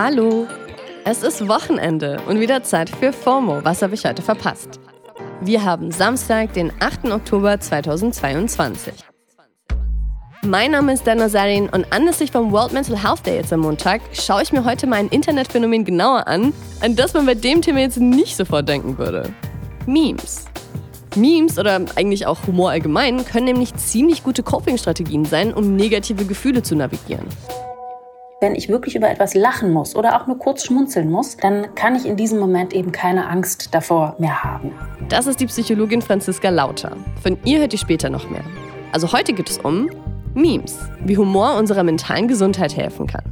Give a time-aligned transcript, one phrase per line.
[0.00, 0.46] Hallo!
[1.04, 3.64] Es ist Wochenende und wieder Zeit für FOMO.
[3.64, 4.78] Was habe ich heute verpasst?
[5.40, 7.06] Wir haben Samstag, den 8.
[7.06, 8.94] Oktober 2022.
[10.42, 14.00] Mein Name ist Dana Sarin und anlässlich vom World Mental Health Day jetzt am Montag
[14.12, 17.80] schaue ich mir heute mal ein Internetphänomen genauer an, an das man bei dem Thema
[17.80, 19.34] jetzt nicht sofort denken würde.
[19.86, 20.44] Memes.
[21.16, 26.62] Memes oder eigentlich auch Humor allgemein können nämlich ziemlich gute Coping-Strategien sein, um negative Gefühle
[26.62, 27.26] zu navigieren.
[28.40, 31.96] Wenn ich wirklich über etwas lachen muss oder auch nur kurz schmunzeln muss, dann kann
[31.96, 34.72] ich in diesem Moment eben keine Angst davor mehr haben.
[35.08, 36.96] Das ist die Psychologin Franziska Lauter.
[37.20, 38.44] Von ihr hört ihr später noch mehr.
[38.92, 39.90] Also heute geht es um
[40.34, 43.24] Memes, wie Humor unserer mentalen Gesundheit helfen kann.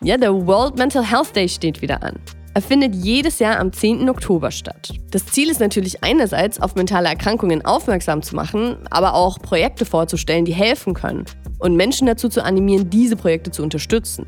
[0.00, 2.18] Ja, der World Mental Health Day steht wieder an.
[2.56, 4.08] Er findet jedes Jahr am 10.
[4.08, 4.92] Oktober statt.
[5.10, 10.44] Das Ziel ist natürlich einerseits, auf mentale Erkrankungen aufmerksam zu machen, aber auch Projekte vorzustellen,
[10.44, 11.24] die helfen können
[11.58, 14.24] und Menschen dazu zu animieren, diese Projekte zu unterstützen.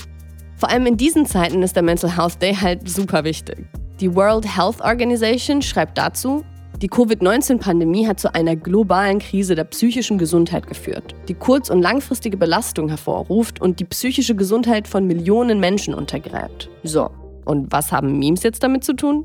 [0.57, 3.65] Vor allem in diesen Zeiten ist der Mental Health Day halt super wichtig.
[4.01, 6.45] Die World Health Organization schreibt dazu,
[6.83, 12.37] die Covid-19-Pandemie hat zu einer globalen Krise der psychischen Gesundheit geführt, die kurz- und langfristige
[12.37, 16.69] Belastung hervorruft und die psychische Gesundheit von Millionen Menschen untergräbt.
[16.83, 17.09] So,
[17.47, 19.25] und was haben Memes jetzt damit zu tun?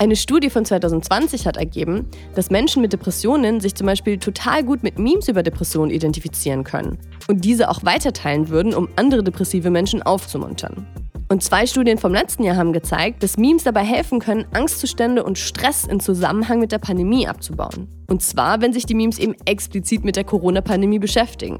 [0.00, 4.84] Eine Studie von 2020 hat ergeben, dass Menschen mit Depressionen sich zum Beispiel total gut
[4.84, 10.02] mit Memes über Depressionen identifizieren können und diese auch weiterteilen würden, um andere depressive Menschen
[10.02, 10.86] aufzumuntern.
[11.30, 15.36] Und zwei Studien vom letzten Jahr haben gezeigt, dass Memes dabei helfen können, Angstzustände und
[15.36, 17.88] Stress in Zusammenhang mit der Pandemie abzubauen.
[18.08, 21.58] Und zwar, wenn sich die Memes eben explizit mit der Corona-Pandemie beschäftigen.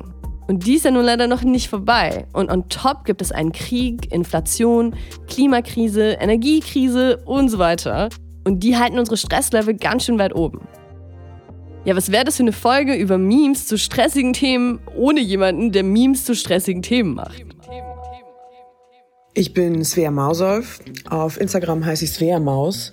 [0.49, 2.27] Und die ist ja nun leider noch nicht vorbei.
[2.33, 4.97] Und on top gibt es einen Krieg, Inflation,
[5.29, 8.09] Klimakrise, Energiekrise und so weiter.
[8.45, 10.67] Und die halten unsere Stresslevel ganz schön weit oben.
[11.85, 15.85] Ja, was wäre das für eine Folge über Memes zu stressigen Themen ohne jemanden, der
[15.85, 17.45] Memes zu stressigen Themen macht?
[19.35, 20.81] Ich bin Svea Mausolf.
[21.11, 22.91] Auf Instagram heiße ich Svea Maus.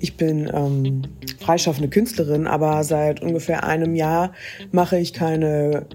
[0.00, 1.02] Ich bin ähm,
[1.38, 4.32] freischaffende Künstlerin, aber seit ungefähr einem Jahr
[4.72, 5.86] mache ich keine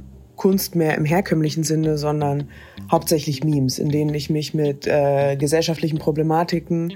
[0.45, 2.51] Kunst mehr im herkömmlichen Sinne, sondern
[2.91, 6.93] hauptsächlich Memes, in denen ich mich mit äh, gesellschaftlichen Problematiken,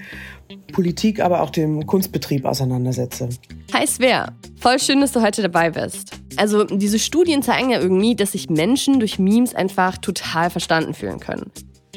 [0.71, 3.29] Politik, aber auch dem Kunstbetrieb auseinandersetze.
[3.73, 6.11] Hi Svea, voll schön, dass du heute dabei bist.
[6.37, 11.19] Also diese Studien zeigen ja irgendwie, dass sich Menschen durch Memes einfach total verstanden fühlen
[11.19, 11.49] können.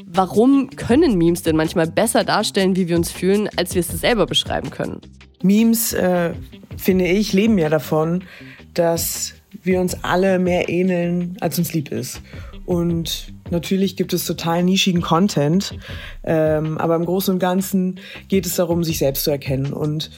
[0.07, 4.25] Warum können Memes denn manchmal besser darstellen, wie wir uns fühlen, als wir es selber
[4.25, 5.03] beschreiben können?
[5.43, 6.33] Memes, äh,
[6.79, 8.25] finde ich, leben ja davon,
[8.73, 12.21] dass wir uns alle mehr ähneln, als uns lieb ist.
[12.65, 15.75] Und natürlich gibt es total nischigen Content,
[16.23, 17.99] ähm, aber im Großen und Ganzen
[18.29, 19.73] geht es darum, sich selbst zu erkennen.
[19.73, 20.11] Und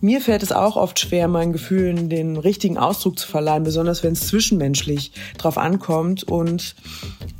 [0.00, 4.12] mir fällt es auch oft schwer, meinen Gefühlen den richtigen Ausdruck zu verleihen, besonders wenn
[4.12, 6.24] es zwischenmenschlich drauf ankommt.
[6.24, 6.74] Und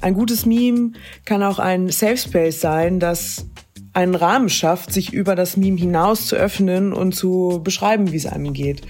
[0.01, 0.93] ein gutes Meme
[1.25, 3.47] kann auch ein Safe Space sein, das
[3.93, 8.27] einen Rahmen schafft, sich über das Meme hinaus zu öffnen und zu beschreiben, wie es
[8.27, 8.83] einem geht.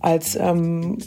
[0.00, 0.98] Als ähm,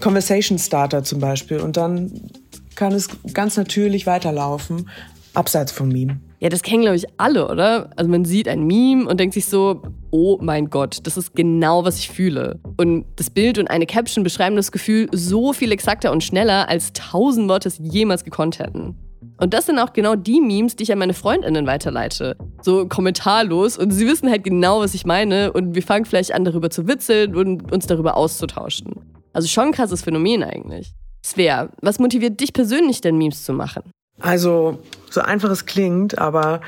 [0.00, 1.60] Conversation Starter zum Beispiel.
[1.60, 2.30] Und dann
[2.74, 4.88] kann es ganz natürlich weiterlaufen,
[5.34, 6.20] abseits vom Meme.
[6.38, 7.90] Ja, das kennen, glaube ich, alle, oder?
[7.96, 11.84] Also man sieht ein Meme und denkt sich so, oh mein Gott, das ist genau,
[11.84, 12.60] was ich fühle.
[12.76, 16.92] Und das Bild und eine Caption beschreiben das Gefühl so viel exakter und schneller, als
[16.92, 18.96] tausend Worte es jemals gekonnt hätten.
[19.38, 22.36] Und das sind auch genau die Memes, die ich an meine Freundinnen weiterleite.
[22.62, 26.44] So kommentarlos und sie wissen halt genau, was ich meine und wir fangen vielleicht an,
[26.44, 28.94] darüber zu witzeln und uns darüber auszutauschen.
[29.36, 30.94] Also schon ein krasses Phänomen eigentlich.
[31.22, 33.82] Svea, was motiviert dich persönlich denn Memes zu machen?
[34.18, 34.78] Also,
[35.10, 36.62] so einfach es klingt, aber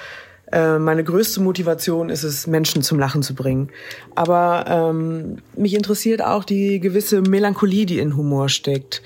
[0.52, 3.70] äh, meine größte Motivation ist es, Menschen zum Lachen zu bringen.
[4.16, 9.00] Aber ähm, mich interessiert auch die gewisse Melancholie, die in Humor steckt.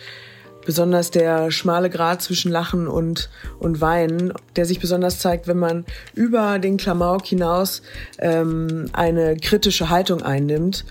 [0.64, 5.84] Besonders der schmale Grat zwischen Lachen und, und Weinen, der sich besonders zeigt, wenn man
[6.14, 7.82] über den Klamauk hinaus
[8.18, 10.84] ähm, eine kritische Haltung einnimmt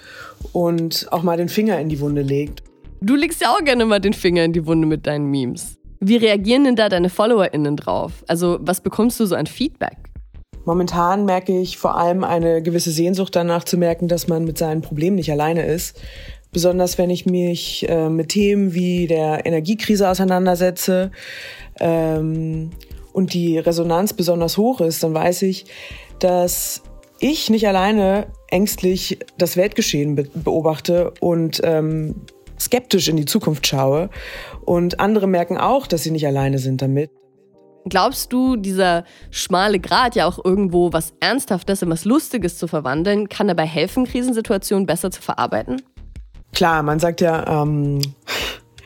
[0.52, 2.64] und auch mal den Finger in die Wunde legt.
[3.00, 5.78] Du legst ja auch gerne mal den Finger in die Wunde mit deinen Memes.
[6.00, 8.24] Wie reagieren denn da deine FollowerInnen drauf?
[8.28, 9.97] Also, was bekommst du so an Feedback?
[10.66, 14.82] Momentan merke ich vor allem eine gewisse Sehnsucht danach zu merken, dass man mit seinen
[14.82, 16.00] Problemen nicht alleine ist.
[16.52, 21.12] Besonders wenn ich mich äh, mit Themen wie der Energiekrise auseinandersetze
[21.80, 22.72] ähm,
[23.14, 25.66] und die Resonanz besonders hoch ist, dann weiß ich,
[26.20, 26.84] dass
[27.20, 32.16] ich nicht alleine ängstlich das Weltgeschehen be beobachte und ähm,
[32.59, 34.09] skeptisch in die Zukunft schaue.
[34.66, 37.12] Und andere merken auch, dass sie nicht alleine sind damit.
[37.90, 43.28] Glaubst du, dieser schmale Grat ja auch irgendwo was Ernsthaftes in was Lustiges zu verwandeln,
[43.28, 45.82] kann dabei helfen, Krisensituationen besser zu verarbeiten?
[46.61, 48.02] Klar, man sagt ja, ähm,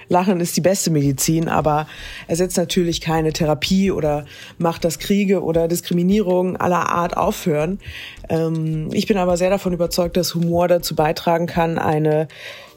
[0.07, 1.87] Lachen ist die beste Medizin, aber
[2.25, 4.23] ersetzt natürlich keine Therapie oder
[4.57, 7.81] macht, dass Kriege oder Diskriminierung aller Art aufhören.
[8.29, 12.29] Ähm, ich bin aber sehr davon überzeugt, dass Humor dazu beitragen kann, eine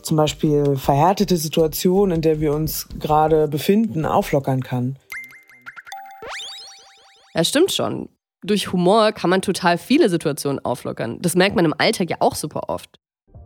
[0.02, 4.96] zum Beispiel verhärtete Situation, in der wir uns gerade befinden, auflockern kann.
[7.34, 8.08] Ja, stimmt schon.
[8.42, 11.22] Durch Humor kann man total viele Situationen auflockern.
[11.22, 12.98] Das merkt man im Alltag ja auch super oft.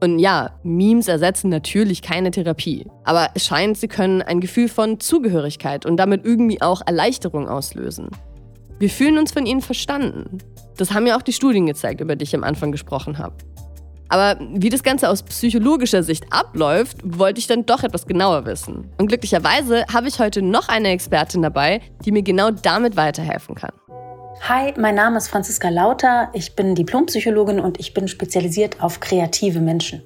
[0.03, 2.87] Und ja, Memes ersetzen natürlich keine Therapie.
[3.05, 8.09] Aber es scheint, sie können ein Gefühl von Zugehörigkeit und damit irgendwie auch Erleichterung auslösen.
[8.81, 10.39] Wir fühlen uns von ihnen verstanden.
[10.77, 13.37] Das haben ja auch die Studien gezeigt, über die ich am Anfang gesprochen habe.
[14.09, 18.91] Aber wie das Ganze aus psychologischer Sicht abläuft, wollte ich dann doch etwas genauer wissen.
[18.99, 23.71] Und glücklicherweise habe ich heute noch eine Expertin dabei, die mir genau damit weiterhelfen kann.
[24.49, 26.29] Hi, mein Name ist Franziska Lauter.
[26.33, 30.03] Ich bin Diplompsychologin und ich bin spezialisiert auf kreative Menschen.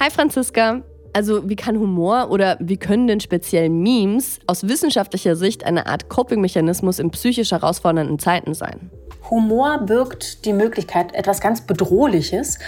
[0.00, 0.82] Hi Franziska.
[1.12, 6.08] Also wie kann Humor oder wie können denn speziell Memes aus wissenschaftlicher Sicht eine Art
[6.08, 8.92] Coping-Mechanismus in psychisch herausfordernden Zeiten sein?
[9.28, 12.60] Humor birgt die Möglichkeit, etwas ganz Bedrohliches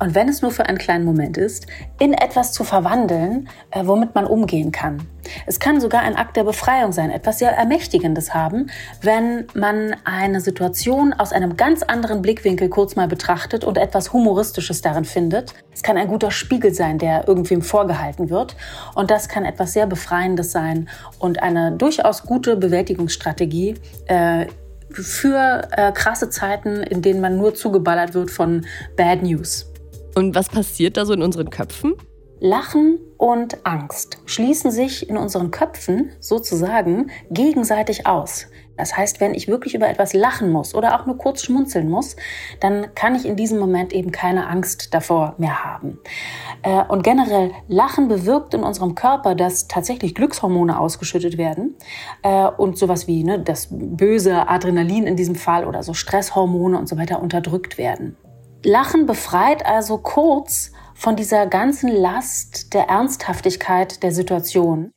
[0.00, 1.66] und wenn es nur für einen kleinen Moment ist,
[1.98, 5.06] in etwas zu verwandeln, äh, womit man umgehen kann.
[5.46, 8.70] Es kann sogar ein Akt der Befreiung sein, etwas sehr Ermächtigendes haben,
[9.02, 14.80] wenn man eine Situation aus einem ganz anderen Blickwinkel kurz mal betrachtet und etwas Humoristisches
[14.80, 15.54] darin findet.
[15.72, 18.56] Es kann ein guter Spiegel sein, der irgendwem vorgehalten wird.
[18.94, 23.74] Und das kann etwas sehr Befreiendes sein und eine durchaus gute Bewältigungsstrategie.
[24.06, 24.46] Äh,
[24.90, 28.64] für äh, krasse Zeiten, in denen man nur zugeballert wird von
[28.96, 29.70] Bad News.
[30.18, 31.94] Und was passiert da so in unseren Köpfen?
[32.40, 38.48] Lachen und Angst schließen sich in unseren Köpfen sozusagen gegenseitig aus.
[38.76, 42.16] Das heißt, wenn ich wirklich über etwas lachen muss oder auch nur kurz schmunzeln muss,
[42.58, 46.00] dann kann ich in diesem Moment eben keine Angst davor mehr haben.
[46.64, 51.76] Äh, und generell, Lachen bewirkt in unserem Körper, dass tatsächlich Glückshormone ausgeschüttet werden
[52.24, 56.88] äh, und sowas wie ne, das böse Adrenalin in diesem Fall oder so Stresshormone und
[56.88, 58.16] so weiter unterdrückt werden.
[58.64, 64.90] Lachen befreit also kurz von dieser ganzen Last der Ernsthaftigkeit der Situation.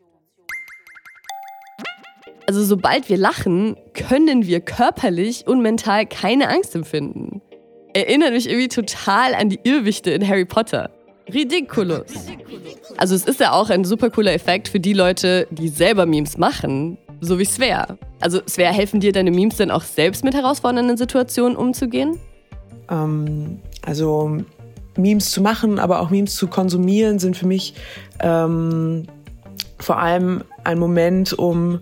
[2.47, 7.41] Also sobald wir lachen, können wir körperlich und mental keine Angst empfinden.
[7.93, 10.89] Erinnert mich irgendwie total an die Irrwichte in Harry Potter.
[11.31, 12.11] Ridiculous.
[12.97, 16.37] Also es ist ja auch ein super cooler Effekt für die Leute, die selber Memes
[16.37, 17.97] machen, so wie Svea.
[18.19, 22.19] Also Svea, helfen dir deine Memes denn auch selbst mit herausfordernden Situationen umzugehen?
[22.91, 24.37] Ähm, also
[24.97, 27.73] Memes zu machen, aber auch Memes zu konsumieren, sind für mich
[28.19, 29.07] ähm,
[29.79, 31.79] vor allem ein Moment, um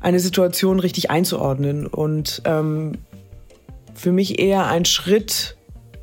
[0.00, 1.86] eine Situation richtig einzuordnen.
[1.86, 2.98] Und ähm,
[3.94, 5.56] für mich eher ein Schritt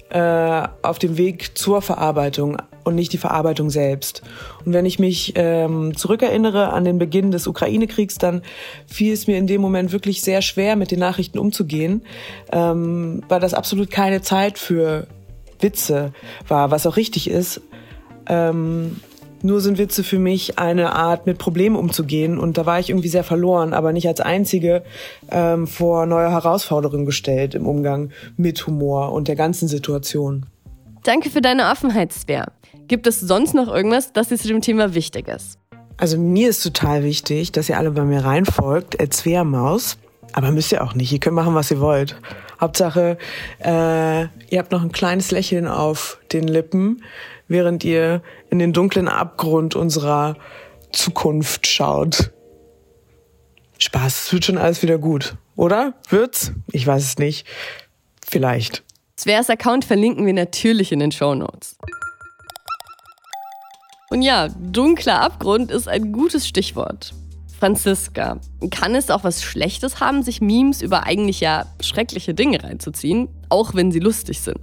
[0.10, 4.22] äh, auf dem Weg zur Verarbeitung und nicht die Verarbeitung selbst.
[4.64, 8.42] Und wenn ich mich ähm, zurückerinnere an den Beginn des Ukraine-Kriegs, dann
[8.88, 12.04] fiel es mir in dem Moment wirklich sehr schwer, mit den Nachrichten umzugehen,
[12.52, 15.08] ähm, weil das absolut keine Zeit für
[15.60, 16.14] Witze
[16.48, 17.62] war, was auch richtig ist.
[18.28, 18.98] Ähm,
[19.42, 22.40] nur sind Witze für mich eine Art, mit Problemen umzugehen.
[22.40, 24.84] Und da war ich irgendwie sehr verloren, aber nicht als Einzige
[25.30, 30.48] ähm, vor neue Herausforderungen gestellt im Umgang mit Humor und der ganzen Situation.
[31.06, 32.52] Danke für deine Offenheit, Svea.
[32.88, 35.60] Gibt es sonst noch irgendwas, das dir zu dem Thema wichtig ist?
[35.98, 39.98] Also mir ist total wichtig, dass ihr alle bei mir reinfolgt, als Svea Maus.
[40.34, 41.12] Aber müsst ihr auch nicht.
[41.14, 42.20] Ihr könnt machen, was ihr wollt.
[42.60, 43.20] Hauptsache,
[43.64, 47.04] äh, ihr habt noch ein kleines Lächeln auf den Lippen
[47.48, 50.36] während ihr in den dunklen Abgrund unserer
[50.92, 52.32] Zukunft schaut.
[53.78, 55.94] Spaß, es wird schon alles wieder gut, oder?
[56.10, 56.54] Wird's?
[56.72, 57.46] Ich weiß es nicht.
[58.28, 58.84] Vielleicht.
[59.18, 61.78] Sveas Account verlinken wir natürlich in den Show Notes.
[64.10, 67.14] Und ja, dunkler Abgrund ist ein gutes Stichwort.
[67.58, 68.40] Franziska,
[68.72, 73.74] kann es auch was Schlechtes haben, sich Memes über eigentlich ja schreckliche Dinge reinzuziehen, auch
[73.74, 74.60] wenn sie lustig sind?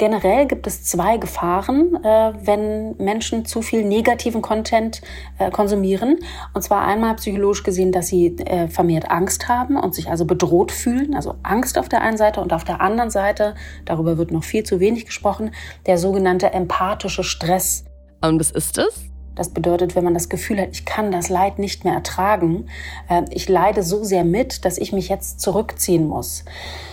[0.00, 5.02] Generell gibt es zwei Gefahren, äh, wenn Menschen zu viel negativen Content
[5.38, 6.16] äh, konsumieren.
[6.54, 10.72] Und zwar einmal psychologisch gesehen, dass sie äh, vermehrt Angst haben und sich also bedroht
[10.72, 11.14] fühlen.
[11.14, 13.54] Also Angst auf der einen Seite und auf der anderen Seite,
[13.84, 15.50] darüber wird noch viel zu wenig gesprochen,
[15.84, 17.84] der sogenannte empathische Stress.
[18.22, 19.09] Und was ist das?
[19.34, 22.66] Das bedeutet, wenn man das Gefühl hat, ich kann das Leid nicht mehr ertragen,
[23.08, 26.44] äh, ich leide so sehr mit, dass ich mich jetzt zurückziehen muss.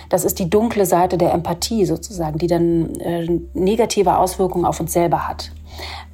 [0.10, 4.94] Das ist die dunkle Seite der Empathie sozusagen, die dann äh, negative Auswirkungen auf uns
[4.94, 5.52] selber hat.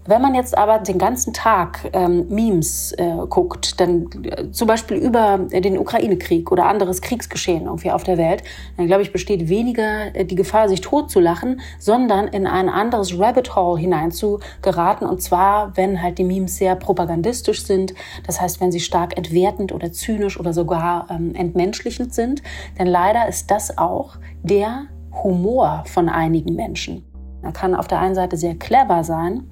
[0.06, 4.98] Wenn man jetzt aber den ganzen Tag ähm, Memes äh, guckt, dann äh, zum Beispiel
[4.98, 8.44] über den Ukraine-Krieg oder anderes Kriegsgeschehen irgendwie auf der Welt,
[8.76, 13.56] dann glaube ich, besteht weniger äh, die Gefahr, sich totzulachen, sondern in ein anderes Rabbit
[13.56, 15.06] Hole hinein zu geraten.
[15.06, 17.94] Und zwar, wenn halt die Memes sehr propagandistisch sind.
[18.28, 22.44] Das heißt, wenn sie stark entwertend oder zynisch oder sogar ähm, entmenschlichend sind.
[22.78, 24.88] Denn leider ist das auch der
[25.24, 27.06] Humor von einigen Menschen.
[27.44, 29.50] Er kann auf der einen Seite sehr clever sein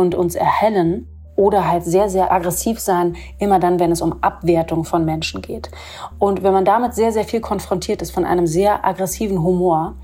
[0.00, 4.84] und uns erhellen oder halt sehr, sehr aggressiv sein, immer dann, wenn es um Abwertung
[4.84, 5.70] von Menschen geht.
[6.18, 9.96] Und wenn man damit sehr, sehr viel konfrontiert ist von einem sehr aggressiven Humor,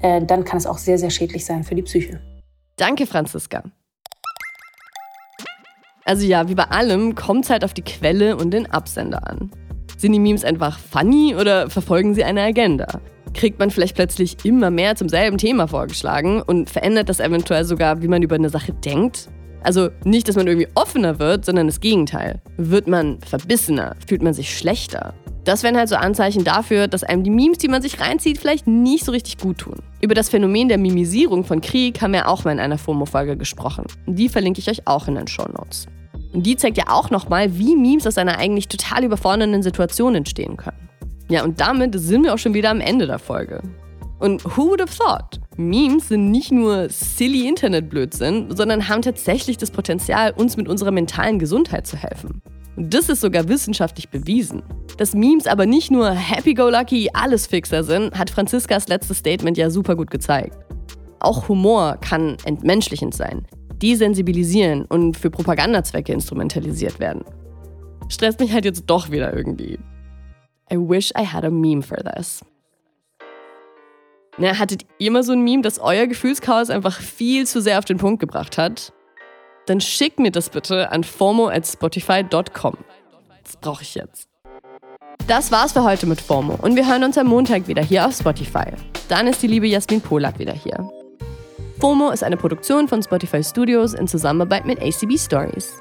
[0.00, 2.20] äh, dann kann es auch sehr, sehr schädlich sein für die Psyche.
[2.76, 3.62] Danke, Franziska.
[6.04, 9.50] Also ja, wie bei allem kommt es halt auf die Quelle und den Absender an.
[9.96, 13.00] Sind die Memes einfach funny oder verfolgen sie eine Agenda?
[13.34, 18.00] kriegt man vielleicht plötzlich immer mehr zum selben Thema vorgeschlagen und verändert das eventuell sogar,
[18.00, 19.28] wie man über eine Sache denkt.
[19.64, 22.40] Also nicht, dass man irgendwie offener wird, sondern das Gegenteil.
[22.58, 25.14] Wird man verbissener, fühlt man sich schlechter.
[25.44, 28.66] Das wären halt so Anzeichen dafür, dass einem die Memes, die man sich reinzieht, vielleicht
[28.66, 29.76] nicht so richtig gut tun.
[30.00, 33.84] Über das Phänomen der Mimisierung von Krieg haben wir auch mal in einer FOMO-Folge gesprochen.
[34.06, 35.86] Die verlinke ich euch auch in den Show Notes.
[36.32, 40.56] Und die zeigt ja auch nochmal, wie Memes aus einer eigentlich total überfordernden Situation entstehen
[40.56, 40.88] können.
[41.28, 43.62] Ja, und damit sind wir auch schon wieder am Ende der Folge.
[44.18, 45.40] Und who would have thought?
[45.56, 51.38] Memes sind nicht nur silly Internetblödsinn, sondern haben tatsächlich das Potenzial, uns mit unserer mentalen
[51.38, 52.42] Gesundheit zu helfen.
[52.76, 54.62] Und das ist sogar wissenschaftlich bewiesen.
[54.98, 60.10] Dass Memes aber nicht nur happy-go-lucky Allesfixer sind, hat Franziskas letztes Statement ja super gut
[60.10, 60.56] gezeigt.
[61.20, 63.46] Auch Humor kann entmenschlichend sein,
[63.80, 67.24] desensibilisieren und für Propagandazwecke instrumentalisiert werden.
[68.08, 69.78] Stresst mich halt jetzt doch wieder irgendwie.
[70.72, 72.40] I wish I had a meme for this.
[74.36, 77.84] Na, hattet ihr mal so ein Meme, das euer Gefühlschaos einfach viel zu sehr auf
[77.84, 78.92] den Punkt gebracht hat?
[79.66, 82.76] Dann schickt mir das bitte an formo at spotify.com.
[83.44, 84.28] Das brauche ich jetzt.
[85.28, 88.14] Das war's für heute mit FOMO und wir hören uns am Montag wieder hier auf
[88.14, 88.66] Spotify.
[89.08, 90.86] Dann ist die liebe Jasmin Polak wieder hier.
[91.80, 95.74] FOMO ist eine Produktion von Spotify Studios in Zusammenarbeit mit ACB Stories.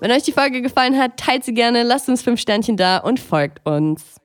[0.00, 3.18] Wenn euch die Folge gefallen hat, teilt sie gerne, lasst uns fünf Sternchen da und
[3.18, 4.19] folgt uns.